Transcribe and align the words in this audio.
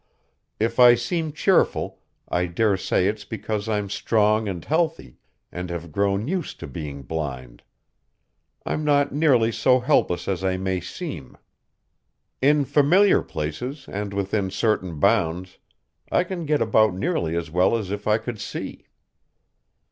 If 0.59 0.79
I 0.79 0.95
seem 0.95 1.31
cheerful 1.31 1.99
I 2.27 2.47
daresay 2.47 3.05
it's 3.05 3.23
because 3.23 3.69
I'm 3.69 3.87
strong 3.87 4.47
and 4.49 4.65
healthy 4.65 5.19
and 5.51 5.69
have 5.69 5.91
grown 5.91 6.27
used 6.27 6.59
to 6.61 6.65
being 6.67 7.03
blind. 7.03 7.61
I'm 8.65 8.83
not 8.83 9.13
nearly 9.13 9.51
so 9.51 9.79
helpless 9.79 10.27
as 10.27 10.43
I 10.43 10.57
may 10.57 10.79
seem. 10.79 11.37
In 12.41 12.65
familiar 12.65 13.21
places 13.21 13.87
and 13.87 14.11
within 14.11 14.49
certain 14.49 14.99
bounds, 14.99 15.59
I 16.11 16.23
can 16.23 16.47
get 16.47 16.63
about 16.63 16.95
nearly 16.95 17.35
as 17.35 17.51
well 17.51 17.77
as 17.77 17.91
if 17.91 18.07
I 18.07 18.17
could 18.17 18.39
see." 18.41 18.87